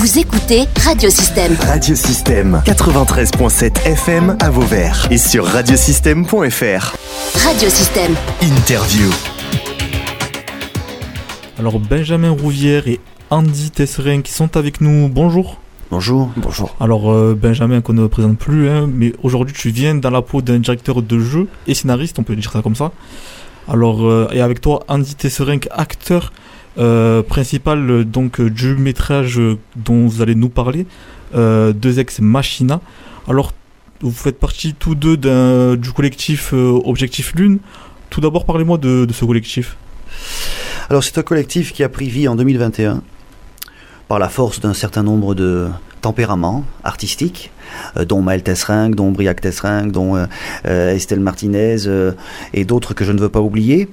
Vous 0.00 0.18
écoutez 0.18 0.64
Radiosystème. 0.82 1.54
Radiosystème 1.60 2.62
93.7 2.64 3.84
FM 3.84 4.34
à 4.40 4.48
Vauvert 4.48 5.06
et 5.10 5.18
sur 5.18 5.44
radiosystème.fr. 5.44 6.96
Radiosystème. 7.44 8.14
Interview. 8.40 9.10
Alors 11.58 11.78
Benjamin 11.78 12.30
Rouvière 12.30 12.88
et 12.88 12.98
Andy 13.28 13.70
Tesserin 13.72 14.22
qui 14.22 14.32
sont 14.32 14.56
avec 14.56 14.80
nous. 14.80 15.10
Bonjour. 15.10 15.60
Bonjour. 15.90 16.30
Bonjour. 16.38 16.74
Alors 16.80 17.12
euh, 17.12 17.34
Benjamin 17.38 17.82
qu'on 17.82 17.92
ne 17.92 18.06
présente 18.06 18.38
plus, 18.38 18.70
hein, 18.70 18.88
mais 18.90 19.12
aujourd'hui 19.22 19.54
tu 19.54 19.68
viens 19.68 19.94
dans 19.94 20.08
la 20.08 20.22
peau 20.22 20.40
d'un 20.40 20.60
directeur 20.60 21.02
de 21.02 21.18
jeu 21.18 21.46
et 21.66 21.74
scénariste, 21.74 22.18
on 22.18 22.22
peut 22.22 22.36
dire 22.36 22.50
ça 22.50 22.62
comme 22.62 22.74
ça. 22.74 22.90
Alors 23.68 24.06
euh, 24.06 24.28
et 24.32 24.40
avec 24.40 24.60
toi 24.60 24.84
Andy 24.88 25.14
Tesserin, 25.14 25.58
acteur 25.70 26.32
euh, 26.78 27.22
principal 27.22 28.04
donc 28.04 28.40
du 28.40 28.74
métrage 28.76 29.40
dont 29.76 30.06
vous 30.06 30.22
allez 30.22 30.34
nous 30.34 30.48
parler, 30.48 30.86
Deux 31.34 31.98
ex 31.98 32.20
Machina. 32.20 32.80
Alors 33.28 33.52
vous 34.00 34.10
faites 34.10 34.38
partie 34.38 34.74
tous 34.74 34.94
deux 34.94 35.16
du 35.76 35.92
collectif 35.92 36.52
Objectif 36.52 37.34
Lune. 37.34 37.58
Tout 38.08 38.20
d'abord 38.20 38.44
parlez-moi 38.44 38.78
de, 38.78 39.04
de 39.04 39.12
ce 39.12 39.24
collectif. 39.24 39.76
Alors 40.88 41.04
c'est 41.04 41.18
un 41.18 41.22
collectif 41.22 41.72
qui 41.72 41.84
a 41.84 41.88
pris 41.88 42.08
vie 42.08 42.26
en 42.26 42.34
2021 42.34 43.02
par 44.08 44.18
la 44.18 44.28
force 44.28 44.58
d'un 44.58 44.74
certain 44.74 45.04
nombre 45.04 45.36
de 45.36 45.68
tempéraments 46.00 46.64
artistiques, 46.84 47.50
euh, 47.96 48.04
dont 48.04 48.22
Maël 48.22 48.42
Tesserink, 48.42 48.94
dont 48.94 49.10
Briac 49.10 49.40
Tesserink, 49.40 49.92
dont 49.92 50.16
euh, 50.16 50.26
euh, 50.66 50.94
Estelle 50.94 51.20
Martinez 51.20 51.76
et 52.54 52.64
d'autres 52.64 52.94
que 52.94 53.04
je 53.04 53.12
ne 53.12 53.20
veux 53.20 53.28
pas 53.28 53.40
oublier, 53.40 53.88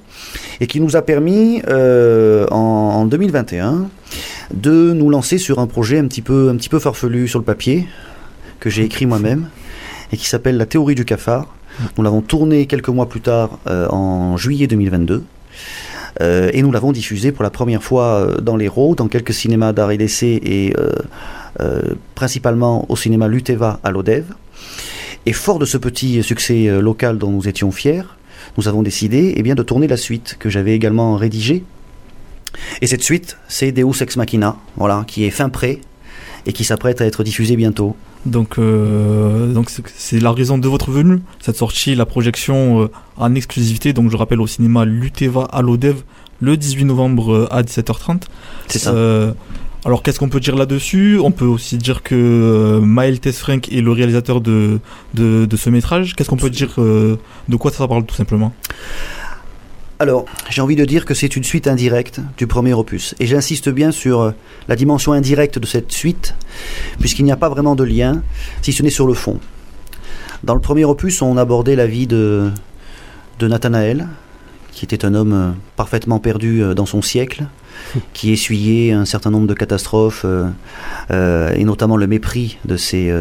et 0.60 0.66
qui 0.66 0.80
nous 0.80 0.96
a 0.96 1.02
permis 1.02 1.62
en, 2.50 3.06
2021 3.06 3.88
de 4.52 4.92
nous 4.92 5.10
lancer 5.10 5.38
sur 5.38 5.58
un 5.58 5.66
projet 5.66 5.98
un 5.98 6.06
petit 6.06 6.22
peu, 6.22 6.50
un 6.50 6.56
petit 6.56 6.68
peu 6.68 6.78
farfelu 6.78 7.28
sur 7.28 7.38
le 7.38 7.44
papier, 7.44 7.86
que 8.60 8.70
j'ai 8.70 8.84
écrit 8.84 9.06
moi-même, 9.06 9.48
et 10.12 10.16
qui 10.16 10.26
s'appelle 10.26 10.56
La 10.56 10.66
théorie 10.66 10.94
du 10.94 11.04
cafard. 11.04 11.46
Nous 11.96 12.02
l'avons 12.02 12.22
tourné 12.22 12.66
quelques 12.66 12.88
mois 12.88 13.08
plus 13.08 13.20
tard, 13.20 13.58
en 13.66 14.36
juillet 14.36 14.66
2022. 14.66 15.24
Euh, 16.20 16.50
et 16.52 16.62
nous 16.62 16.72
l'avons 16.72 16.92
diffusé 16.92 17.32
pour 17.32 17.44
la 17.44 17.50
première 17.50 17.82
fois 17.82 18.28
dans 18.42 18.56
l'Hérault, 18.56 18.94
dans 18.94 19.08
quelques 19.08 19.34
cinémas 19.34 19.72
d'art 19.72 19.90
et 19.90 19.98
d'essai 19.98 20.40
et 20.42 20.74
euh, 20.76 20.90
principalement 22.14 22.86
au 22.88 22.96
cinéma 22.96 23.28
Luteva 23.28 23.80
à 23.82 23.90
l'Odève. 23.90 24.34
Et 25.26 25.32
fort 25.32 25.58
de 25.58 25.64
ce 25.64 25.76
petit 25.76 26.22
succès 26.22 26.80
local 26.80 27.18
dont 27.18 27.30
nous 27.30 27.48
étions 27.48 27.70
fiers, 27.70 28.04
nous 28.56 28.68
avons 28.68 28.82
décidé 28.82 29.34
eh 29.36 29.42
bien, 29.42 29.54
de 29.54 29.62
tourner 29.62 29.86
la 29.86 29.96
suite 29.96 30.36
que 30.38 30.48
j'avais 30.48 30.74
également 30.74 31.16
rédigée. 31.16 31.64
Et 32.80 32.86
cette 32.86 33.02
suite, 33.02 33.36
c'est 33.48 33.72
Deus 33.72 34.00
Ex 34.02 34.16
Machina, 34.16 34.56
voilà, 34.76 35.04
qui 35.06 35.24
est 35.24 35.30
fin 35.30 35.48
prêt 35.48 35.80
et 36.46 36.52
qui 36.52 36.64
s'apprête 36.64 37.00
à 37.00 37.06
être 37.06 37.22
diffusée 37.24 37.56
bientôt. 37.56 37.96
Donc, 38.26 38.58
euh, 38.58 39.52
donc 39.52 39.70
c'est 39.96 40.20
la 40.20 40.32
raison 40.32 40.58
de 40.58 40.68
votre 40.68 40.90
venue, 40.90 41.20
cette 41.40 41.56
sortie, 41.56 41.94
la 41.94 42.06
projection 42.06 42.82
euh, 42.82 42.90
en 43.16 43.34
exclusivité. 43.34 43.92
Donc, 43.92 44.10
je 44.10 44.16
rappelle 44.16 44.40
au 44.40 44.46
cinéma 44.46 44.84
Luteva 44.84 45.44
à 45.52 45.62
l'Odev 45.62 46.02
le 46.40 46.56
18 46.56 46.84
novembre 46.84 47.32
euh, 47.32 47.48
à 47.50 47.62
17h30. 47.62 48.22
C'est 48.68 48.78
ça. 48.78 48.92
Alors, 49.84 50.02
qu'est-ce 50.02 50.18
qu'on 50.18 50.28
peut 50.28 50.40
dire 50.40 50.56
là-dessus? 50.56 51.20
On 51.22 51.30
peut 51.30 51.44
aussi 51.44 51.78
dire 51.78 52.02
que 52.02 52.80
Maël 52.82 53.20
Tesfrank 53.20 53.72
est 53.72 53.80
le 53.80 53.92
réalisateur 53.92 54.40
de, 54.40 54.80
ce 55.16 55.70
métrage. 55.70 56.16
Qu'est-ce 56.16 56.28
qu'on 56.28 56.36
peut 56.36 56.50
dire 56.50 56.74
De 56.78 57.56
quoi 57.56 57.70
ça 57.70 57.86
parle 57.86 58.04
tout 58.04 58.16
simplement? 58.16 58.52
Alors, 60.00 60.26
j'ai 60.48 60.60
envie 60.60 60.76
de 60.76 60.84
dire 60.84 61.04
que 61.04 61.12
c'est 61.12 61.34
une 61.34 61.42
suite 61.42 61.66
indirecte 61.66 62.20
du 62.36 62.46
premier 62.46 62.72
opus. 62.72 63.16
Et 63.18 63.26
j'insiste 63.26 63.68
bien 63.68 63.90
sur 63.90 64.20
euh, 64.20 64.30
la 64.68 64.76
dimension 64.76 65.12
indirecte 65.12 65.58
de 65.58 65.66
cette 65.66 65.90
suite, 65.90 66.36
puisqu'il 67.00 67.24
n'y 67.24 67.32
a 67.32 67.36
pas 67.36 67.48
vraiment 67.48 67.74
de 67.74 67.82
lien, 67.82 68.22
si 68.62 68.72
ce 68.72 68.84
n'est 68.84 68.90
sur 68.90 69.08
le 69.08 69.14
fond. 69.14 69.40
Dans 70.44 70.54
le 70.54 70.60
premier 70.60 70.84
opus, 70.84 71.20
on 71.20 71.36
abordait 71.36 71.74
la 71.74 71.88
vie 71.88 72.06
de, 72.06 72.52
de 73.40 73.48
Nathanaël, 73.48 74.06
qui 74.70 74.84
était 74.84 75.04
un 75.04 75.14
homme 75.14 75.32
euh, 75.32 75.50
parfaitement 75.74 76.20
perdu 76.20 76.62
euh, 76.62 76.74
dans 76.74 76.86
son 76.86 77.02
siècle, 77.02 77.46
qui 78.12 78.32
essuyait 78.32 78.92
un 78.92 79.04
certain 79.04 79.30
nombre 79.30 79.46
de 79.46 79.54
catastrophes, 79.54 80.24
et 81.10 81.64
notamment 81.64 81.96
le 81.96 82.06
mépris 82.06 82.58
de 82.64 82.76
ses, 82.76 83.12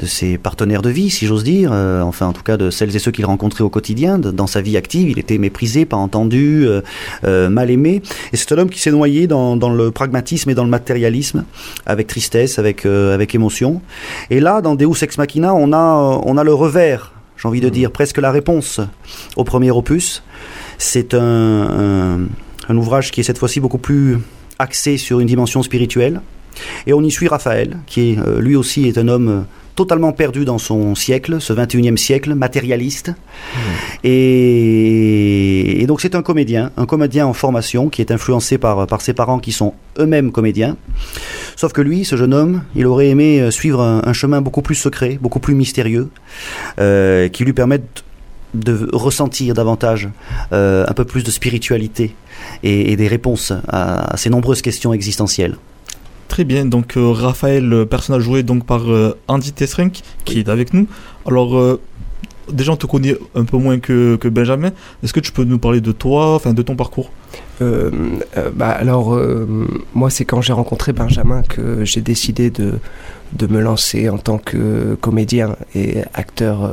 de 0.00 0.06
ses 0.06 0.38
partenaires 0.38 0.82
de 0.82 0.90
vie, 0.90 1.10
si 1.10 1.26
j'ose 1.26 1.44
dire, 1.44 1.70
euh, 1.72 2.00
enfin 2.00 2.26
en 2.26 2.32
tout 2.32 2.42
cas 2.42 2.56
de 2.56 2.70
celles 2.70 2.94
et 2.96 2.98
ceux 2.98 3.10
qu'il 3.10 3.26
rencontrait 3.26 3.62
au 3.62 3.68
quotidien, 3.68 4.18
dans 4.18 4.46
sa 4.46 4.62
vie 4.62 4.76
active, 4.76 5.10
il 5.10 5.18
était 5.18 5.38
méprisé, 5.38 5.84
pas 5.84 5.96
entendu, 5.96 6.66
euh, 6.66 6.80
euh, 7.24 7.48
mal 7.50 7.70
aimé, 7.70 8.02
et 8.32 8.36
c'est 8.36 8.50
un 8.52 8.58
homme 8.58 8.70
qui 8.70 8.80
s'est 8.80 8.90
noyé 8.90 9.26
dans, 9.26 9.56
dans, 9.56 9.70
le 9.70 9.90
pragmatisme 9.90 10.50
et 10.50 10.54
dans 10.54 10.64
le 10.64 10.70
matérialisme, 10.70 11.44
avec 11.86 12.06
tristesse, 12.06 12.58
avec, 12.58 12.86
avec 12.86 13.34
émotion. 13.34 13.82
Et 14.30 14.40
là, 14.40 14.62
dans 14.62 14.74
Deus 14.74 15.02
Ex 15.02 15.18
Machina, 15.18 15.54
on 15.54 15.72
a, 15.72 16.20
on 16.24 16.36
a 16.36 16.44
le 16.44 16.54
revers, 16.54 17.12
j'ai 17.36 17.48
envie 17.48 17.60
de 17.60 17.68
mmh. 17.68 17.72
dire, 17.72 17.90
presque 17.90 18.18
la 18.18 18.30
réponse 18.30 18.80
au 19.36 19.44
premier 19.44 19.70
opus. 19.70 20.22
C'est 20.78 21.14
un, 21.14 21.20
un, 21.20 22.18
un 22.70 22.76
ouvrage 22.76 23.10
qui 23.10 23.20
est 23.20 23.24
cette 23.24 23.38
fois-ci 23.38 23.60
beaucoup 23.60 23.78
plus 23.78 24.18
axé 24.58 24.96
sur 24.96 25.20
une 25.20 25.26
dimension 25.26 25.62
spirituelle. 25.62 26.20
Et 26.86 26.92
on 26.92 27.02
y 27.02 27.10
suit 27.10 27.28
Raphaël, 27.28 27.78
qui 27.86 28.10
est, 28.10 28.18
lui 28.38 28.56
aussi 28.56 28.86
est 28.86 28.98
un 28.98 29.08
homme 29.08 29.44
totalement 29.80 30.12
perdu 30.12 30.44
dans 30.44 30.58
son 30.58 30.94
siècle, 30.94 31.40
ce 31.40 31.52
21e 31.52 31.96
siècle, 31.96 32.34
matérialiste. 32.34 33.08
Mmh. 33.08 33.60
Et, 34.04 35.84
donc 35.86 36.00
c'est 36.00 36.14
un 36.14 36.22
comédien, 36.22 36.70
un 36.76 36.86
comédien 36.86 37.26
en 37.26 37.32
formation 37.32 37.88
qui 37.88 38.02
est 38.02 38.12
influencé 38.12 38.58
par, 38.58 38.86
par 38.86 39.00
ses 39.00 39.14
parents 39.14 39.38
qui 39.38 39.52
sont 39.52 39.72
eux-mêmes 39.98 40.32
comédiens. 40.32 40.76
Sauf 41.56 41.72
que 41.72 41.80
lui, 41.80 42.04
ce 42.04 42.16
jeune 42.16 42.34
homme, 42.34 42.62
il 42.74 42.86
aurait 42.86 43.08
aimé 43.08 43.40
euh, 43.40 43.50
suivre 43.50 43.80
un, 43.82 44.12
chemin 44.12 44.40
beaucoup 44.40 44.62
plus 44.62 44.74
secret, 44.74 45.18
beaucoup 45.20 45.40
plus 45.40 45.54
mystérieux, 45.54 46.10
euh, 46.78 47.28
qui 47.28 47.44
lui 47.44 47.52
permette 47.52 48.04
de 48.54 48.88
ressentir 48.92 49.54
davantage 49.54 50.08
euh, 50.52 50.84
un 50.88 50.92
peu 50.92 51.04
plus 51.04 51.22
de 51.22 51.30
spiritualité 51.30 52.14
et, 52.62 52.96
des 52.96 53.08
réponses 53.08 53.52
à 53.68 54.16
ces 54.16 54.30
nombreuses 54.30 54.62
questions 54.62 54.92
existentielles. 54.92 55.56
Très 56.28 56.44
bien, 56.44 56.64
donc 56.64 56.96
euh, 56.96 57.10
Raphaël, 57.10 57.86
personnage 57.90 58.22
joué 58.22 58.44
donc 58.44 58.64
par 58.64 58.88
euh, 58.88 59.18
Andy 59.26 59.52
Tesrink, 59.52 60.00
qui 60.24 60.38
est 60.38 60.48
avec 60.48 60.72
nous. 60.72 60.86
Alors, 61.26 61.58
euh, 61.58 61.80
déjà 62.52 62.70
on 62.70 62.76
te 62.76 62.86
connaît 62.86 63.16
un 63.34 63.44
peu 63.44 63.56
moins 63.56 63.80
que, 63.80 64.14
que 64.14 64.28
Benjamin. 64.28 64.70
Est-ce 65.02 65.12
que 65.12 65.18
tu 65.18 65.32
peux 65.32 65.42
nous 65.42 65.58
parler 65.58 65.80
de 65.80 65.90
toi, 65.90 66.36
enfin 66.36 66.52
de 66.52 66.62
ton 66.62 66.76
parcours? 66.76 67.10
Bah, 67.60 68.70
Alors, 68.70 69.20
moi 69.92 70.08
c'est 70.08 70.24
quand 70.24 70.40
j'ai 70.40 70.54
rencontré 70.54 70.94
Benjamin 70.94 71.42
que 71.42 71.84
j'ai 71.84 72.00
décidé 72.00 72.48
de, 72.48 72.78
de 73.34 73.46
me 73.46 73.60
lancer 73.60 74.08
en 74.08 74.16
tant 74.16 74.38
que 74.38 74.96
comédien 74.98 75.56
et 75.74 75.98
acteur 76.14 76.72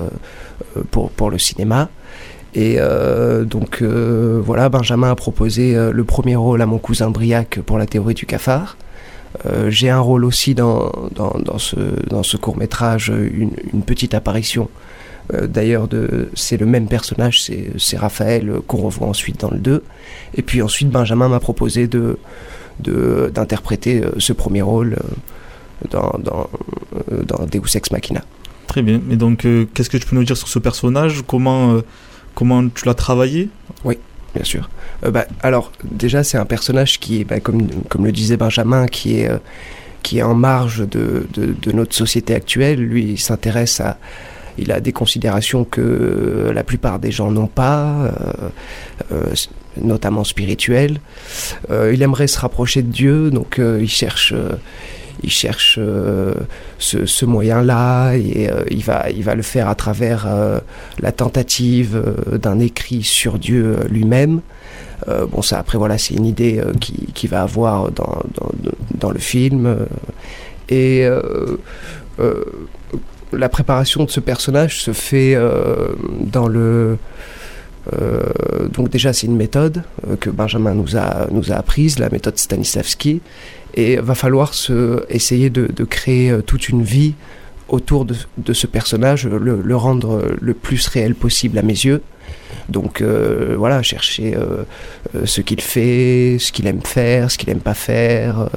pour, 0.91 1.09
pour 1.11 1.29
le 1.29 1.37
cinéma. 1.39 1.89
Et 2.57 2.77
donc 3.45 3.81
voilà, 3.83 4.67
Benjamin 4.67 5.11
a 5.11 5.15
proposé 5.15 5.75
le 5.75 6.03
premier 6.03 6.35
rôle 6.35 6.61
à 6.61 6.65
mon 6.65 6.79
cousin 6.79 7.11
Briac 7.11 7.59
pour 7.61 7.77
la 7.77 7.85
théorie 7.85 8.15
du 8.15 8.25
cafard. 8.25 8.77
Euh, 9.45 9.69
j'ai 9.69 9.89
un 9.89 9.99
rôle 9.99 10.25
aussi 10.25 10.55
dans, 10.55 10.91
dans, 11.13 11.57
ce, 11.57 11.75
dans 12.07 12.23
ce 12.23 12.37
court 12.37 12.57
métrage, 12.57 13.09
une, 13.09 13.51
petite 13.83 14.13
apparition. 14.13 14.69
Euh, 15.33 15.47
d'ailleurs, 15.47 15.87
c'est 16.33 16.57
le 16.57 16.65
même 16.65 16.87
personnage, 16.87 17.41
c'est 17.41 17.97
Raphaël 17.97 18.61
qu'on 18.67 18.77
revoit 18.77 19.07
ensuite 19.07 19.39
dans 19.41 19.51
le 19.51 19.59
2. 19.59 19.83
Et 20.35 20.41
puis 20.41 20.61
ensuite, 20.61 20.89
Benjamin 20.89 21.29
m'a 21.29 21.39
proposé 21.39 21.87
de 21.87 22.17
d'interpréter 22.79 24.03
euh, 24.03 24.11
ce 24.19 24.33
premier 24.33 24.61
rôle 24.61 24.97
dans 25.89 26.19
Deus 27.51 27.75
Ex 27.75 27.89
Machina. 27.89 28.23
Très 28.67 28.83
bien. 28.83 29.01
Et 29.09 29.15
donc, 29.15 29.47
qu'est-ce 29.73 29.89
que 29.89 29.97
tu 29.97 30.05
peux 30.05 30.15
nous 30.15 30.23
dire 30.23 30.37
sur 30.37 30.47
ce 30.47 30.59
personnage? 30.59 31.23
Comment, 31.25 31.81
comment 32.37 32.69
tu 32.69 32.85
l'as 32.85 32.93
travaillé 32.93 33.49
Oui 33.83 33.97
bien 34.35 34.43
sûr. 34.43 34.69
Euh, 35.03 35.09
bah, 35.09 35.25
alors, 35.41 35.71
déjà, 35.83 36.23
c'est 36.23 36.37
un 36.37 36.45
personnage 36.45 36.99
qui 36.99 37.21
est, 37.21 37.23
bah, 37.23 37.39
comme, 37.39 37.67
comme 37.89 38.05
le 38.05 38.11
disait 38.11 38.37
Benjamin, 38.37 38.85
qui 38.85 39.19
est, 39.19 39.31
euh, 39.31 39.37
qui 40.03 40.19
est 40.19 40.21
en 40.21 40.35
marge 40.35 40.87
de, 40.87 41.25
de, 41.33 41.71
notre 41.71 41.95
société 41.95 42.35
actuelle. 42.35 42.79
Lui, 42.79 43.13
il 43.13 43.19
s'intéresse 43.19 43.79
à. 43.79 43.97
Il 44.59 44.71
a 44.71 44.79
des 44.79 44.91
considérations 44.91 45.63
que 45.65 46.51
la 46.53 46.63
plupart 46.63 46.99
des 46.99 47.11
gens 47.11 47.31
n'ont 47.31 47.47
pas, 47.47 48.11
euh, 49.11 49.33
notamment 49.81 50.23
spirituelles. 50.23 50.99
il 51.69 52.01
aimerait 52.01 52.27
se 52.27 52.39
rapprocher 52.39 52.81
de 52.81 52.91
Dieu, 52.91 53.29
donc 53.29 53.59
il 53.59 53.89
cherche 53.89 54.33
il 55.23 55.31
cherche 55.31 55.77
euh, 55.81 56.33
ce, 56.79 57.25
moyen-là 57.25 58.13
et 58.13 58.49
euh, 58.49 58.63
il, 58.69 58.83
va, 58.83 59.09
il 59.09 59.23
va 59.23 59.35
le 59.35 59.41
faire 59.41 59.67
à 59.67 59.75
travers 59.75 60.25
euh, 60.27 60.59
la 60.99 61.11
tentative 61.11 62.01
d'un 62.31 62.59
écrit 62.59 63.03
sur 63.03 63.39
Dieu 63.39 63.77
lui-même. 63.89 64.41
bon, 65.07 65.41
ça, 65.41 65.59
après, 65.59 65.77
voilà, 65.77 65.97
c'est 65.97 66.15
une 66.15 66.25
idée 66.25 66.61
qu'il 66.79 67.11
qui 67.13 67.27
va 67.27 67.41
avoir 67.41 67.91
dans, 67.91 68.23
dans, 68.99 69.11
le 69.11 69.19
film. 69.19 69.77
et 70.69 71.07
la 73.33 73.49
préparation 73.49 74.05
de 74.05 74.09
ce 74.09 74.19
personnage 74.19 74.81
se 74.81 74.93
fait 74.93 75.37
dans 76.19 76.47
le 76.47 76.97
Euh, 77.93 78.67
donc 78.69 78.89
déjà, 78.89 79.13
c'est 79.13 79.27
une 79.27 79.35
méthode 79.35 79.83
euh, 80.07 80.15
que 80.15 80.29
Benjamin 80.29 80.73
nous 80.73 80.97
a, 80.97 81.27
nous 81.31 81.51
a 81.51 81.55
apprise, 81.55 81.99
la 81.99 82.09
méthode 82.09 82.37
Stanislavski, 82.37 83.21
et 83.73 83.97
va 83.97 84.15
falloir 84.15 84.53
se, 84.53 85.05
essayer 85.09 85.49
de, 85.49 85.83
créer 85.83 86.31
euh, 86.31 86.41
toute 86.41 86.69
une 86.69 86.83
vie 86.83 87.15
autour 87.67 88.05
de, 88.05 88.15
de 88.37 88.53
ce 88.53 88.67
personnage, 88.67 89.27
le, 89.27 89.75
rendre 89.75 90.35
le 90.39 90.53
plus 90.53 90.87
réel 90.87 91.15
possible 91.15 91.57
à 91.57 91.61
mes 91.61 91.73
yeux. 91.73 92.01
Donc 92.69 93.01
voilà, 93.01 93.81
chercher 93.81 94.37
ce 95.25 95.41
qu'il 95.41 95.59
fait, 95.59 96.37
ce 96.39 96.53
qu'il 96.53 96.65
aime 96.67 96.81
faire, 96.81 97.29
ce 97.29 97.37
qu'il 97.37 97.49
aime 97.49 97.59
pas 97.59 97.73
faire, 97.73 98.49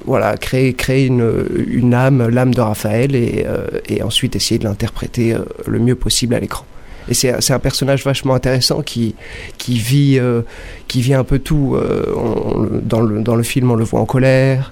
voilà, 0.06 0.38
créer, 0.38 0.74
créer 0.74 1.06
une, 1.06 1.46
une 1.68 1.94
âme, 1.94 2.28
l'âme 2.28 2.54
de 2.54 2.62
Raphaël, 2.62 3.16
et, 3.16 3.46
euh, 3.48 4.04
ensuite 4.04 4.36
essayer 4.36 4.60
de 4.60 4.66
l'interpréter 4.66 5.34
euh, 5.34 5.40
le 5.68 5.80
mieux 5.80 5.96
possible 5.96 6.36
à 6.36 6.40
l'écran. 6.40 6.66
Et 7.10 7.14
c'est 7.14 7.52
un 7.52 7.60
personnage 7.60 8.06
vachement 8.06 8.34
intéressant 8.34 8.82
qui, 8.82 9.16
qui, 9.58 9.78
vit, 9.78 10.22
qui 10.88 11.02
vit 11.02 11.14
un 11.14 11.26
peu 11.26 11.38
tout. 11.38 11.78
Dans, 12.82 13.02
le, 13.02 13.22
dans 13.22 13.36
le 13.36 13.44
film, 13.44 13.72
on 13.72 13.76
le 13.76 13.84
voit 13.84 14.00
en 14.00 14.06
colère, 14.06 14.72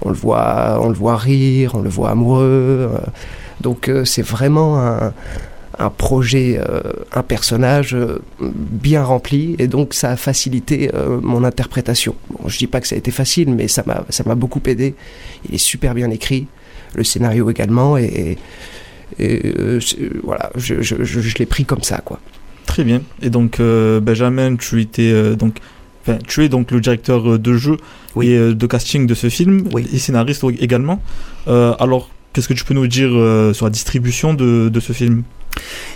on 0.00 0.08
le 0.08 0.16
voit, 0.16 0.80
on 0.82 0.88
le 0.88 0.94
voit 0.94 1.16
rire, 1.16 1.76
on 1.76 1.80
le 1.80 1.88
voit 1.88 2.10
amoureux. 2.10 2.90
donc 3.60 3.88
c'est 4.04 4.22
vraiment 4.22 4.84
un, 4.84 5.12
un 5.78 5.90
projet, 5.90 6.58
euh, 6.58 6.80
un 7.12 7.22
personnage 7.22 7.94
euh, 7.94 8.18
bien 8.40 9.04
rempli, 9.04 9.54
et 9.58 9.68
donc 9.68 9.94
ça 9.94 10.10
a 10.10 10.16
facilité 10.16 10.90
euh, 10.94 11.20
mon 11.22 11.44
interprétation. 11.44 12.14
Bon, 12.30 12.48
je 12.48 12.58
dis 12.58 12.66
pas 12.66 12.80
que 12.80 12.88
ça 12.88 12.94
a 12.94 12.98
été 12.98 13.10
facile, 13.10 13.54
mais 13.54 13.68
ça 13.68 13.82
m'a 13.86 14.04
ça 14.08 14.24
m'a 14.26 14.34
beaucoup 14.34 14.60
aidé. 14.66 14.94
Il 15.48 15.54
est 15.54 15.58
super 15.58 15.94
bien 15.94 16.10
écrit, 16.10 16.46
le 16.94 17.04
scénario 17.04 17.48
également, 17.50 17.96
et, 17.96 18.38
et 19.18 19.52
voilà, 20.24 20.50
je, 20.56 20.82
je, 20.82 20.96
je, 21.04 21.20
je 21.20 21.38
l'ai 21.38 21.46
pris 21.46 21.64
comme 21.64 21.82
ça, 21.82 22.00
quoi. 22.04 22.18
Très 22.66 22.84
bien. 22.84 23.00
Et 23.22 23.30
donc 23.30 23.60
Benjamin, 23.60 24.56
tu 24.56 24.80
étais 24.82 25.36
donc 25.36 25.58
Enfin, 26.06 26.18
tu 26.26 26.42
es 26.42 26.48
donc 26.48 26.70
le 26.70 26.80
directeur 26.80 27.38
de 27.38 27.54
jeu 27.56 27.76
Oui. 28.14 28.30
et 28.30 28.54
de 28.54 28.66
casting 28.66 29.06
de 29.06 29.14
ce 29.14 29.28
film 29.28 29.68
Oui. 29.74 29.86
et 29.92 29.98
scénariste 29.98 30.42
également. 30.58 31.02
Euh, 31.48 31.74
alors, 31.80 32.08
qu'est-ce 32.32 32.48
que 32.48 32.54
tu 32.54 32.64
peux 32.64 32.72
nous 32.72 32.86
dire 32.86 33.10
euh, 33.12 33.52
sur 33.52 33.66
la 33.66 33.70
distribution 33.70 34.32
de, 34.32 34.70
de 34.70 34.80
ce 34.80 34.92
film? 34.94 35.22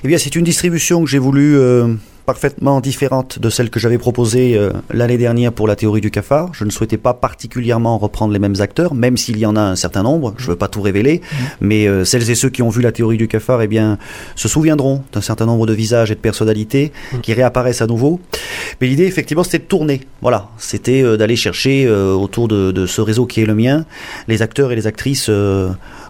Eh 0.04 0.08
bien, 0.08 0.18
c'est 0.18 0.34
une 0.36 0.44
distribution 0.44 1.02
que 1.04 1.10
j'ai 1.10 1.18
voulu 1.18 1.56
euh, 1.56 1.94
parfaitement 2.26 2.80
différente 2.80 3.38
de 3.38 3.50
celle 3.50 3.70
que 3.70 3.80
j'avais 3.80 3.98
proposée 3.98 4.56
euh, 4.56 4.72
l'année 4.90 5.18
dernière 5.18 5.52
pour 5.52 5.66
la 5.66 5.76
théorie 5.76 6.00
du 6.00 6.10
cafard. 6.10 6.50
Je 6.54 6.64
ne 6.64 6.70
souhaitais 6.70 6.96
pas 6.96 7.14
particulièrement 7.14 7.98
reprendre 7.98 8.32
les 8.32 8.38
mêmes 8.38 8.60
acteurs, 8.60 8.94
même 8.94 9.16
s'il 9.16 9.38
y 9.38 9.46
en 9.46 9.56
a 9.56 9.60
un 9.60 9.76
certain 9.76 10.02
nombre. 10.02 10.34
Je 10.36 10.46
ne 10.46 10.50
veux 10.50 10.56
pas 10.56 10.68
tout 10.68 10.82
révéler, 10.82 11.20
mais 11.60 11.86
euh, 11.86 12.04
celles 12.04 12.30
et 12.30 12.34
ceux 12.34 12.50
qui 12.50 12.62
ont 12.62 12.68
vu 12.68 12.82
la 12.82 12.92
théorie 12.92 13.16
du 13.16 13.28
cafard, 13.28 13.62
eh 13.62 13.66
bien, 13.66 13.98
se 14.36 14.48
souviendront 14.48 15.02
d'un 15.12 15.20
certain 15.20 15.46
nombre 15.46 15.66
de 15.66 15.72
visages 15.72 16.10
et 16.10 16.14
de 16.14 16.20
personnalités 16.20 16.92
qui 17.22 17.34
réapparaissent 17.34 17.82
à 17.82 17.86
nouveau. 17.86 18.20
Mais 18.80 18.86
l'idée, 18.86 19.04
effectivement, 19.04 19.44
c'était 19.44 19.58
de 19.58 19.64
tourner. 19.64 20.02
Voilà, 20.20 20.48
c'était 20.58 21.02
euh, 21.02 21.16
d'aller 21.16 21.36
chercher 21.36 21.88
autour 21.88 22.48
de, 22.48 22.70
de 22.70 22.86
ce 22.86 23.00
réseau 23.00 23.26
qui 23.26 23.40
est 23.40 23.46
le 23.46 23.54
mien 23.54 23.84
les 24.28 24.42
acteurs 24.42 24.72
et 24.72 24.76
les 24.76 24.86
actrices 24.86 25.30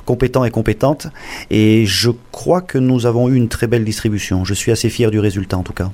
compétents 0.04 0.44
et 0.44 0.50
compétentes. 0.50 1.08
Et 1.50 1.84
je 1.86 2.10
crois 2.30 2.60
que 2.60 2.78
nous 2.78 3.06
avons 3.06 3.28
eu 3.28 3.34
une 3.34 3.48
très 3.48 3.66
belle 3.66 3.84
distribution. 3.84 4.44
Je 4.44 4.54
suis 4.54 4.72
assez 4.72 4.90
fier 4.90 5.10
du 5.10 5.20
résultat, 5.20 5.56
en 5.56 5.62
tout 5.62 5.72
cas. 5.72 5.90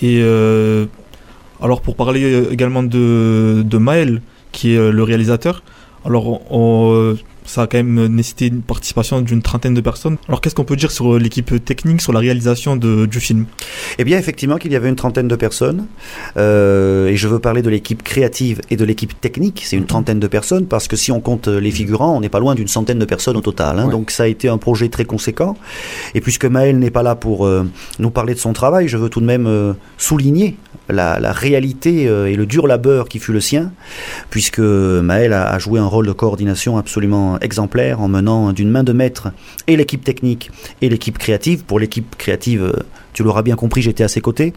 Et 0.00 0.20
euh, 0.22 0.86
alors, 1.60 1.80
pour 1.80 1.96
parler 1.96 2.22
euh, 2.22 2.52
également 2.52 2.82
de, 2.82 3.62
de 3.64 3.78
Maël, 3.78 4.22
qui 4.52 4.74
est 4.74 4.78
euh, 4.78 4.90
le 4.92 5.02
réalisateur, 5.02 5.62
alors 6.04 6.40
on, 6.52 7.16
ça 7.48 7.62
a 7.62 7.66
quand 7.66 7.78
même 7.78 8.06
nécessité 8.06 8.46
une 8.46 8.62
participation 8.62 9.20
d'une 9.20 9.42
trentaine 9.42 9.74
de 9.74 9.80
personnes. 9.80 10.16
Alors, 10.28 10.40
qu'est-ce 10.40 10.54
qu'on 10.54 10.64
peut 10.64 10.76
dire 10.76 10.90
sur 10.90 11.18
l'équipe 11.18 11.64
technique, 11.64 12.00
sur 12.02 12.12
la 12.12 12.20
réalisation 12.20 12.76
de, 12.76 13.06
du 13.06 13.20
film? 13.20 13.46
Eh 13.98 14.04
bien, 14.04 14.18
effectivement, 14.18 14.56
qu'il 14.56 14.70
y 14.72 14.76
avait 14.76 14.88
une 14.88 14.96
trentaine 14.96 15.28
de 15.28 15.36
personnes. 15.36 15.86
Euh, 16.36 17.08
et 17.08 17.16
je 17.16 17.26
veux 17.26 17.38
parler 17.38 17.62
de 17.62 17.70
l'équipe 17.70 18.02
créative 18.02 18.60
et 18.70 18.76
de 18.76 18.84
l'équipe 18.84 19.20
technique. 19.20 19.62
C'est 19.64 19.76
une 19.76 19.86
trentaine 19.86 20.20
de 20.20 20.26
personnes 20.26 20.66
parce 20.66 20.88
que 20.88 20.96
si 20.96 21.10
on 21.10 21.20
compte 21.20 21.48
les 21.48 21.70
figurants, 21.70 22.16
on 22.16 22.20
n'est 22.20 22.28
pas 22.28 22.40
loin 22.40 22.54
d'une 22.54 22.68
centaine 22.68 22.98
de 22.98 23.04
personnes 23.04 23.36
au 23.36 23.40
total. 23.40 23.78
hein. 23.78 23.86
Ouais. 23.86 23.90
Donc, 23.90 24.10
ça 24.10 24.24
a 24.24 24.26
été 24.26 24.48
un 24.48 24.58
projet 24.58 24.88
très 24.88 25.04
conséquent. 25.04 25.56
Et 26.14 26.20
puisque 26.20 26.44
Maël 26.44 26.78
n'est 26.78 26.90
pas 26.90 27.02
là 27.02 27.14
pour 27.14 27.46
euh, 27.46 27.66
nous 27.98 28.10
parler 28.10 28.34
de 28.34 28.38
son 28.38 28.52
travail, 28.52 28.88
je 28.88 28.96
veux 28.96 29.08
tout 29.08 29.20
de 29.20 29.26
même 29.26 29.46
euh, 29.46 29.72
souligner 29.96 30.56
la, 30.88 31.32
réalité 31.32 32.08
euh, 32.08 32.26
et 32.26 32.34
le 32.34 32.46
dur 32.46 32.66
labeur 32.66 33.08
qui 33.08 33.18
fut 33.18 33.32
le 33.32 33.40
sien, 33.40 33.72
puisque 34.30 34.58
Maël 34.58 35.32
a, 35.32 35.58
joué 35.58 35.80
un 35.80 35.86
rôle 35.86 36.06
de 36.06 36.12
coordination 36.12 36.78
absolument 36.78 37.38
exemplaire 37.40 38.00
en 38.00 38.08
menant 38.08 38.52
d'une 38.52 38.70
main 38.70 38.84
de 38.84 38.92
maître 38.92 39.28
et 39.66 39.76
l'équipe 39.76 40.04
technique 40.04 40.50
et 40.80 40.88
l'équipe 40.88 41.18
créative. 41.18 41.64
Pour 41.64 41.78
l'équipe 41.78 42.16
créative, 42.16 42.62
euh, 42.62 42.72
tu 43.12 43.22
l'auras 43.22 43.42
bien 43.42 43.56
compris, 43.56 43.82
j'étais 43.82 44.04
à 44.04 44.08
ses 44.08 44.20
côtés. 44.20 44.52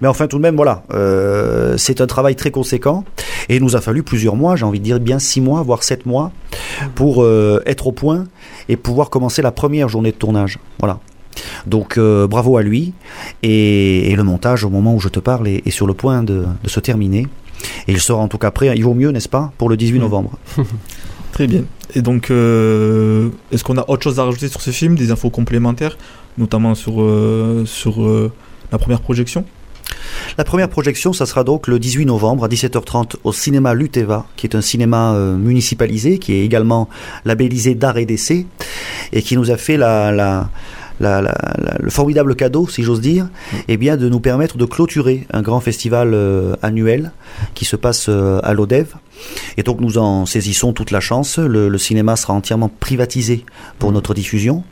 Mais 0.00 0.08
enfin, 0.08 0.26
tout 0.26 0.38
de 0.38 0.42
même, 0.42 0.56
voilà, 0.56 0.84
euh, 0.92 1.76
c'est 1.76 2.00
un 2.00 2.06
travail 2.06 2.36
très 2.36 2.50
conséquent 2.50 3.04
et 3.48 3.56
il 3.56 3.62
nous 3.62 3.76
a 3.76 3.80
fallu 3.80 4.02
plusieurs 4.02 4.36
mois, 4.36 4.56
j'ai 4.56 4.64
envie 4.64 4.80
de 4.80 4.84
dire 4.84 5.00
bien 5.00 5.18
six 5.18 5.40
mois, 5.40 5.62
voire 5.62 5.82
sept 5.82 6.06
mois, 6.06 6.32
pour 6.94 7.26
être 7.66 7.86
au 7.86 7.92
point 7.92 8.24
et 8.68 8.76
pouvoir 8.76 9.10
commencer 9.10 9.42
la 9.42 9.52
première 9.52 9.88
journée 9.88 10.10
de 10.10 10.16
tournage. 10.16 10.58
Voilà. 10.78 10.98
Donc 11.66 11.98
euh, 11.98 12.26
bravo 12.26 12.56
à 12.56 12.62
lui 12.62 12.92
et, 13.42 14.10
et 14.10 14.16
le 14.16 14.22
montage 14.24 14.64
au 14.64 14.70
moment 14.70 14.94
où 14.94 15.00
je 15.00 15.08
te 15.08 15.20
parle 15.20 15.48
est, 15.48 15.66
est 15.66 15.70
sur 15.70 15.86
le 15.86 15.94
point 15.94 16.22
de, 16.22 16.44
de 16.62 16.68
se 16.68 16.80
terminer. 16.80 17.26
Et 17.88 17.92
il 17.92 18.00
sera 18.00 18.18
en 18.20 18.28
tout 18.28 18.38
cas 18.38 18.50
prêt, 18.50 18.72
il 18.76 18.84
vaut 18.84 18.94
mieux, 18.94 19.10
n'est-ce 19.10 19.28
pas, 19.28 19.52
pour 19.58 19.68
le 19.68 19.76
18 19.76 19.98
Mm. 19.98 20.02
novembre. 20.02 20.32
Très 21.32 21.46
bien. 21.46 21.64
Et 21.94 22.02
donc, 22.02 22.30
euh, 22.30 23.28
est-ce 23.52 23.62
qu'on 23.64 23.76
a 23.78 23.84
autre 23.88 24.02
chose 24.02 24.18
à 24.18 24.24
rajouter 24.24 24.48
sur 24.48 24.60
ce 24.60 24.70
film, 24.70 24.94
des 24.96 25.10
infos 25.10 25.30
complémentaires, 25.30 25.98
notamment 26.38 26.74
sur, 26.74 27.02
euh, 27.02 27.64
sur 27.66 28.00
la 28.72 28.78
première 28.78 29.00
projection? 29.00 29.44
La 30.38 30.44
première 30.44 30.68
projection, 30.68 31.12
ça 31.12 31.26
sera 31.26 31.44
donc 31.44 31.66
le 31.68 31.78
18 31.78 32.06
novembre 32.06 32.44
à 32.44 32.48
17h30 32.48 33.16
au 33.24 33.32
cinéma 33.32 33.74
Luteva, 33.74 34.26
qui 34.36 34.46
est 34.46 34.54
un 34.56 34.60
cinéma 34.60 35.14
euh, 35.14 35.36
municipalisé, 35.36 36.18
qui 36.18 36.32
est 36.34 36.44
également 36.44 36.88
labellisé 37.24 37.74
d'art 37.74 37.96
et 37.98 38.06
d'essai, 38.06 38.46
et 39.12 39.22
qui 39.22 39.36
nous 39.36 39.50
a 39.50 39.56
fait 39.56 39.76
la, 39.76 40.12
la, 40.12 40.50
la- 41.00 41.20
la- 41.20 41.36
la- 41.58 41.76
le 41.80 41.90
formidable 41.90 42.34
cadeau, 42.36 42.66
si 42.68 42.82
j'ose 42.82 43.00
dire, 43.00 43.28
eh 43.68 43.76
bien, 43.76 43.96
de 43.96 44.08
nous 44.08 44.20
permettre 44.20 44.56
de 44.56 44.64
clôturer 44.64 45.26
un 45.32 45.42
grand 45.42 45.60
festival 45.60 46.12
euh, 46.14 46.54
annuel 46.62 47.12
qui 47.54 47.64
se 47.64 47.76
passe 47.76 48.06
euh, 48.08 48.40
à 48.42 48.52
l'ODEV. 48.54 48.86
Et 49.56 49.62
donc 49.62 49.80
nous 49.80 49.96
en 49.96 50.26
saisissons 50.26 50.74
toute 50.74 50.90
la 50.90 51.00
chance. 51.00 51.38
Le, 51.38 51.68
le 51.70 51.78
cinéma 51.78 52.16
sera 52.16 52.34
entièrement 52.34 52.68
privatisé 52.80 53.46
pour 53.78 53.90
notre 53.90 54.12
diffusion 54.12 54.62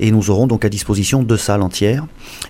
et 0.00 0.10
nous 0.10 0.28
aurons 0.28 0.46
donc 0.46 0.66
à 0.66 0.68
disposition 0.68 1.22
deux 1.22 1.38
salles 1.38 1.62
entières 1.62 2.04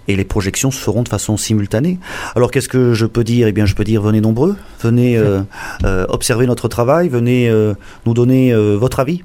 et 0.09 0.17
les 0.17 0.25
projections 0.25 0.73
se 0.73 0.81
feront 0.81 1.05
de 1.05 1.09
façon 1.09 1.37
simultanée. 1.37 2.01
Alors 2.35 2.51
qu'est-ce 2.51 2.69
que 2.69 2.95
je 2.95 3.07
peux 3.07 3.23
dire? 3.23 3.47
Eh 3.47 3.53
bien 3.53 3.65
je 3.65 3.77
peux 3.77 3.85
dire 3.85 4.03
venez 4.03 4.21
nombreux, 4.21 4.57
venez 4.83 5.17
euh, 5.17 5.41
euh, 5.85 6.05
observer 6.09 6.47
notre 6.49 6.67
travail, 6.67 7.09
venez 7.09 7.49
euh, 7.49 7.75
nous 8.07 8.15
donner 8.15 8.53
votre 8.77 8.99
avis. 8.99 9.23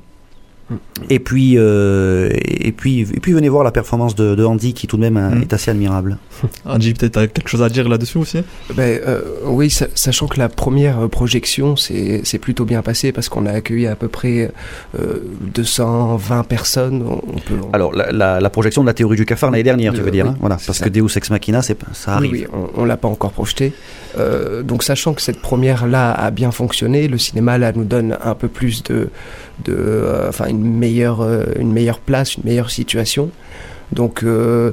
Et 1.09 1.19
puis, 1.19 1.55
euh, 1.57 2.29
et, 2.45 2.71
puis, 2.71 3.01
et 3.01 3.19
puis 3.19 3.33
venez 3.33 3.49
voir 3.49 3.63
la 3.63 3.71
performance 3.71 4.15
de, 4.15 4.35
de 4.35 4.43
Andy 4.45 4.73
qui 4.73 4.87
tout 4.87 4.97
de 4.97 5.01
même 5.01 5.41
est 5.41 5.51
assez 5.53 5.71
admirable. 5.71 6.17
Angie, 6.65 6.93
peut-être 6.93 7.13
t'as 7.13 7.27
quelque 7.27 7.47
chose 7.49 7.61
à 7.63 7.69
dire 7.69 7.87
là-dessus 7.89 8.17
aussi? 8.17 8.39
Ben, 8.75 8.99
euh, 9.05 9.21
oui, 9.45 9.69
sa- 9.69 9.87
sachant 9.95 10.27
que 10.27 10.39
la 10.39 10.49
première 10.49 10.99
euh, 10.99 11.07
projection 11.07 11.75
s'est 11.75 12.21
plutôt 12.41 12.65
bien 12.65 12.81
passée 12.81 13.11
parce 13.11 13.29
qu'on 13.29 13.45
a 13.45 13.51
accueilli 13.51 13.87
à 13.87 13.95
peu 13.95 14.07
près 14.07 14.51
euh, 14.99 15.19
220 15.55 16.43
personnes. 16.43 17.03
On 17.07 17.21
on 17.31 17.39
peut, 17.39 17.55
on- 17.63 17.71
Alors 17.71 17.93
la, 17.93 18.11
la, 18.11 18.39
la 18.39 18.49
projection 18.49 18.81
de 18.81 18.87
la 18.87 18.93
théorie 18.93 19.17
du 19.17 19.25
cafard 19.25 19.51
l'année 19.51 19.63
dernière, 19.63 19.93
tu 19.93 20.01
veux 20.01 20.11
dire 20.11 20.25
oui, 20.25 20.31
hein 20.31 20.37
Voilà, 20.39 20.55
parce 20.65 20.77
ça. 20.79 20.85
que 20.85 20.89
Deus 20.89 21.07
Ex 21.17 21.29
Machina, 21.29 21.61
c'est 21.61 21.77
ça 21.93 22.13
arrive. 22.15 22.31
oui, 22.31 22.45
on, 22.53 22.81
on 22.81 22.85
l'a 22.85 22.97
pas 22.97 23.07
encore 23.07 23.31
projeté. 23.31 23.73
Euh, 24.17 24.61
donc 24.63 24.83
sachant 24.83 25.13
que 25.13 25.21
cette 25.21 25.41
première 25.41 25.87
là 25.87 26.11
a 26.11 26.31
bien 26.31 26.51
fonctionné, 26.51 27.07
le 27.07 27.17
cinéma 27.17 27.57
là 27.57 27.71
nous 27.73 27.85
donne 27.85 28.17
un 28.23 28.35
peu 28.35 28.47
plus 28.47 28.83
de, 28.83 29.09
de, 29.65 29.73
euh, 29.75 30.29
enfin 30.29 30.47
une 30.47 30.63
meilleure, 30.77 31.21
euh, 31.21 31.43
une 31.59 31.71
meilleure 31.71 31.99
place, 31.99 32.35
une 32.35 32.43
meilleure 32.45 32.71
situation. 32.71 33.29
Donc 33.91 34.23
euh, 34.23 34.71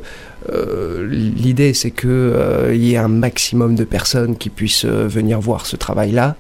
euh, 0.52 1.06
l'idée 1.10 1.74
c'est 1.74 1.90
que 1.90 2.06
euh, 2.08 2.72
il 2.74 2.84
y 2.84 2.94
ait 2.94 2.98
un 2.98 3.08
maximum 3.08 3.74
de 3.74 3.84
personnes 3.84 4.36
qui 4.36 4.48
puissent 4.50 4.84
venir 4.84 5.40
voir 5.40 5.66
ce 5.66 5.76
travail 5.76 6.12
là. 6.12 6.36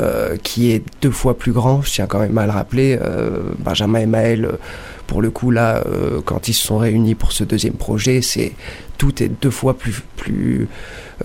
euh, 0.00 0.36
qui 0.42 0.70
est 0.72 0.82
deux 1.02 1.10
fois 1.10 1.36
plus 1.36 1.52
grand, 1.52 1.82
je 1.82 1.90
tiens 1.92 2.06
quand 2.06 2.18
même 2.20 2.36
à 2.38 2.46
le 2.46 2.52
rappeler. 2.52 2.98
Benjamin 3.58 4.00
et 4.00 4.06
Maël, 4.06 4.48
pour 5.06 5.20
le 5.20 5.30
coup, 5.30 5.50
là, 5.50 5.82
quand 6.24 6.48
ils 6.48 6.54
se 6.54 6.66
sont 6.66 6.78
réunis 6.78 7.14
pour 7.14 7.32
ce 7.32 7.44
deuxième 7.44 7.74
projet, 7.74 8.22
c'est 8.22 8.52
tout 8.96 9.22
est 9.22 9.30
deux 9.42 9.50
fois 9.50 9.76
plus, 9.76 10.02
plus 10.16 10.66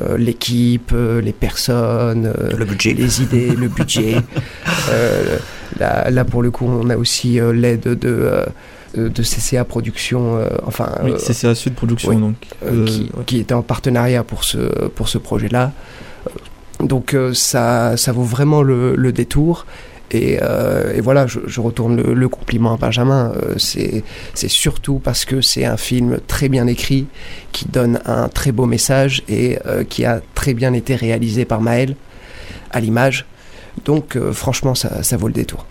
euh, 0.02 0.18
l'équipe, 0.18 0.92
euh, 0.94 1.22
les 1.22 1.32
personnes, 1.32 2.26
euh, 2.26 2.58
Le 2.58 2.66
budget. 2.66 2.94
les 2.94 3.22
idées, 3.22 3.52
le 3.56 3.68
budget. 3.70 4.16
Là, 5.80 6.10
là, 6.10 6.26
pour 6.26 6.42
le 6.42 6.52
coup, 6.52 6.66
on 6.66 6.90
a 6.90 6.98
aussi 6.98 7.40
euh, 7.40 7.52
l'aide 7.54 7.82
de, 7.82 8.44
euh, 8.98 9.10
de 9.10 9.22
CCA 9.22 9.64
Production, 9.66 10.38
euh, 10.38 10.48
enfin, 10.66 10.90
Oui, 11.04 11.12
euh, 11.12 11.18
c'est 11.20 11.34
CA 11.34 11.54
Sud 11.56 11.74
Production, 11.76 12.12
oui. 12.12 12.18
donc. 12.18 12.86
qui, 12.86 13.12
ouais. 13.14 13.24
qui 13.26 13.40
était 13.40 13.54
en 13.54 13.62
partenariat 13.62 14.24
pour 14.24 14.44
ce, 14.44 14.88
pour 14.90 15.10
ce 15.10 15.18
projet-là. 15.18 15.72
Donc 16.80 17.16
ça, 17.34 17.98
ça 17.98 18.12
vaut 18.12 18.24
vraiment 18.24 18.62
le, 18.62 18.96
le 18.96 19.12
détour. 19.12 19.66
Et, 20.12 20.34
et 20.36 21.02
voilà, 21.02 21.26
je, 21.28 21.40
je 21.48 21.60
retourne 21.60 21.98
le, 21.98 22.14
le 22.14 22.30
compliment 22.30 22.76
à 22.76 22.78
Benjamin. 22.78 23.34
C'est 23.58 24.04
surtout 24.48 25.00
parce 25.04 25.26
que 25.26 25.42
c'est 25.42 25.66
un 25.66 25.76
film 25.76 26.20
très 26.28 26.50
bien 26.50 26.68
écrit, 26.68 27.08
qui 27.52 27.66
donne 27.68 28.00
un 28.06 28.30
très 28.30 28.52
beau 28.52 28.68
message 28.68 29.24
et 29.28 29.58
qui 29.90 30.06
a 30.06 30.22
très 30.36 30.54
bien 30.54 30.74
été 30.74 30.96
réalisé 30.96 31.46
par 31.46 31.62
Maël 31.62 31.96
à 32.70 32.80
l'image. 32.80 33.26
Donc 33.86 34.16
euh, 34.16 34.32
franchement, 34.34 34.76
ça, 34.76 35.04
ça 35.04 35.18
vaut 35.18 35.28
le 35.28 35.34
détour. 35.34 35.66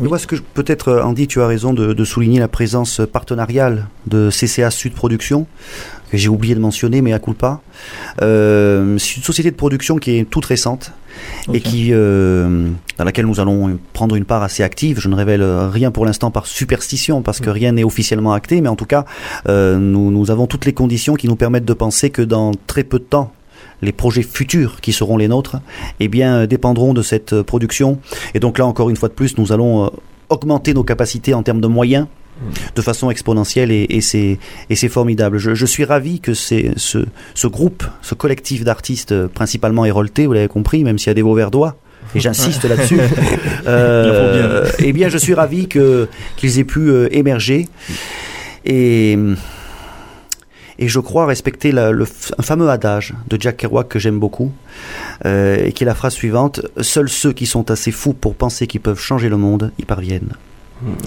Mais 0.00 0.08
moi, 0.08 0.18
ce 0.18 0.26
que 0.26 0.36
peut-être, 0.36 0.88
euh, 0.88 1.02
Andy, 1.02 1.26
tu 1.26 1.40
as 1.40 1.46
raison 1.46 1.72
de, 1.72 1.92
de 1.92 2.04
souligner 2.04 2.40
la 2.40 2.48
présence 2.48 3.00
partenariale 3.10 3.86
de 4.06 4.30
CCA 4.30 4.70
Sud 4.70 4.92
Production, 4.92 5.46
que 6.10 6.16
j'ai 6.16 6.28
oublié 6.28 6.54
de 6.54 6.60
mentionner, 6.60 7.02
mais 7.02 7.12
à 7.12 7.18
coup 7.18 7.34
pas. 7.34 7.62
Euh, 8.22 8.98
c'est 8.98 9.16
une 9.16 9.22
société 9.22 9.50
de 9.50 9.56
production 9.56 9.96
qui 9.96 10.18
est 10.18 10.24
toute 10.24 10.44
récente 10.44 10.92
et 11.52 11.60
qui, 11.60 11.88
euh, 11.92 12.68
dans 12.96 13.04
laquelle 13.04 13.26
nous 13.26 13.40
allons 13.40 13.78
prendre 13.92 14.14
une 14.14 14.24
part 14.24 14.42
assez 14.42 14.62
active. 14.62 15.00
Je 15.00 15.08
ne 15.08 15.14
révèle 15.14 15.42
euh, 15.42 15.68
rien 15.68 15.90
pour 15.90 16.04
l'instant 16.06 16.30
par 16.30 16.46
superstition, 16.46 17.22
parce 17.22 17.40
que 17.40 17.50
rien 17.50 17.72
n'est 17.72 17.84
officiellement 17.84 18.32
acté, 18.32 18.60
mais 18.60 18.68
en 18.68 18.76
tout 18.76 18.86
cas, 18.86 19.04
euh, 19.48 19.78
nous, 19.78 20.10
nous 20.10 20.30
avons 20.30 20.46
toutes 20.46 20.64
les 20.64 20.72
conditions 20.72 21.14
qui 21.14 21.28
nous 21.28 21.36
permettent 21.36 21.64
de 21.64 21.74
penser 21.74 22.10
que 22.10 22.22
dans 22.22 22.52
très 22.66 22.84
peu 22.84 22.98
de 22.98 23.04
temps, 23.04 23.32
les 23.82 23.92
projets 23.92 24.22
futurs 24.22 24.80
qui 24.80 24.92
seront 24.92 25.16
les 25.16 25.28
nôtres, 25.28 25.56
eh 26.00 26.08
bien, 26.08 26.38
euh, 26.38 26.46
dépendront 26.46 26.94
de 26.94 27.02
cette 27.02 27.32
euh, 27.32 27.42
production. 27.42 27.98
Et 28.34 28.40
donc 28.40 28.58
là, 28.58 28.66
encore 28.66 28.90
une 28.90 28.96
fois 28.96 29.08
de 29.08 29.14
plus, 29.14 29.38
nous 29.38 29.52
allons 29.52 29.86
euh, 29.86 29.88
augmenter 30.28 30.74
nos 30.74 30.84
capacités 30.84 31.34
en 31.34 31.42
termes 31.42 31.60
de 31.60 31.68
moyens 31.68 32.06
de 32.76 32.82
façon 32.82 33.10
exponentielle 33.10 33.72
et, 33.72 33.86
et 33.90 34.00
c'est 34.00 34.88
formidable. 34.88 35.38
Je, 35.38 35.54
je 35.56 35.66
suis 35.66 35.84
ravi 35.84 36.20
que 36.20 36.34
ce, 36.34 36.72
ce 36.76 37.46
groupe, 37.48 37.82
ce 38.00 38.14
collectif 38.14 38.62
d'artistes 38.62 39.26
principalement 39.26 39.84
héroltés, 39.84 40.26
vous 40.26 40.34
l'avez 40.34 40.46
compris, 40.46 40.84
même 40.84 40.98
s'il 40.98 41.08
y 41.08 41.10
a 41.10 41.14
des 41.14 41.22
Vauverdois. 41.22 41.76
Et 42.14 42.20
j'insiste 42.20 42.64
là-dessus. 42.64 43.00
Euh, 43.66 44.66
eh 44.78 44.94
bien, 44.94 45.10
je 45.10 45.18
suis 45.18 45.34
ravi 45.34 45.68
que 45.68 46.08
qu'ils 46.36 46.58
aient 46.58 46.64
pu 46.64 46.88
euh, 46.88 47.08
émerger 47.10 47.68
et 48.64 49.18
et 50.78 50.88
je 50.88 51.00
crois 51.00 51.26
respecter 51.26 51.72
le, 51.72 52.06
un 52.38 52.42
fameux 52.42 52.70
adage 52.70 53.14
de 53.28 53.40
Jack 53.40 53.58
Kerouac 53.58 53.88
que 53.88 53.98
j'aime 53.98 54.18
beaucoup, 54.18 54.52
euh, 55.24 55.64
et 55.64 55.72
qui 55.72 55.84
est 55.84 55.86
la 55.86 55.94
phrase 55.94 56.14
suivante 56.14 56.60
Seuls 56.80 57.08
ceux 57.08 57.32
qui 57.32 57.46
sont 57.46 57.70
assez 57.70 57.90
fous 57.90 58.14
pour 58.14 58.34
penser 58.34 58.66
qu'ils 58.66 58.80
peuvent 58.80 59.00
changer 59.00 59.28
le 59.28 59.36
monde 59.36 59.72
y 59.78 59.84
parviennent. 59.84 60.34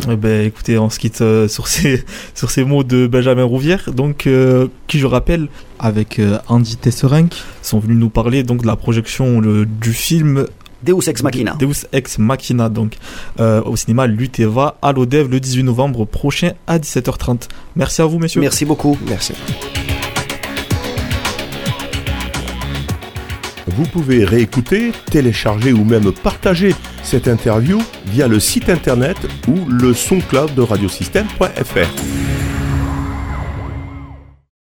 Eh 0.09 0.15
ben, 0.15 0.45
écoutez, 0.45 0.77
on 0.77 0.89
se 0.89 0.99
quitte 0.99 1.21
euh, 1.21 1.47
sur, 1.47 1.67
ces, 1.67 2.03
sur 2.35 2.51
ces 2.51 2.63
mots 2.63 2.83
de 2.83 3.07
Benjamin 3.07 3.43
Rouvière, 3.43 3.91
donc, 3.93 4.27
euh, 4.27 4.67
qui, 4.87 4.99
je 4.99 5.05
rappelle, 5.05 5.47
avec 5.79 6.19
euh, 6.19 6.37
Andy 6.47 6.75
Tesserenc, 6.75 7.29
sont 7.61 7.79
venus 7.79 7.97
nous 7.97 8.09
parler 8.09 8.43
donc, 8.43 8.61
de 8.61 8.67
la 8.67 8.75
projection 8.75 9.41
du 9.41 9.93
film 9.93 10.45
Deus 10.83 11.07
Ex 11.07 11.23
Machina. 11.23 11.55
Deus 11.59 11.85
Ex 11.91 12.17
Machina, 12.17 12.69
donc, 12.69 12.97
euh, 13.39 13.61
au 13.63 13.75
cinéma 13.75 14.07
Luteva 14.07 14.77
à 14.81 14.91
l'Odev 14.91 15.29
le 15.29 15.39
18 15.39 15.63
novembre 15.63 16.05
prochain 16.05 16.51
à 16.67 16.79
17h30. 16.79 17.47
Merci 17.75 18.01
à 18.01 18.05
vous, 18.05 18.19
messieurs. 18.19 18.41
Merci 18.41 18.65
beaucoup. 18.65 18.97
Merci. 19.07 19.33
Vous 23.67 23.85
pouvez 23.85 24.25
réécouter, 24.25 24.91
télécharger 25.09 25.71
ou 25.71 25.83
même 25.85 26.11
partager 26.11 26.75
cette 27.03 27.27
interview 27.27 27.81
via 28.07 28.27
le 28.27 28.39
site 28.39 28.69
internet 28.69 29.17
ou 29.47 29.65
le 29.69 29.93
soncloud 29.93 30.53
de 30.53 30.61
radiosystème.fr. 30.61 32.30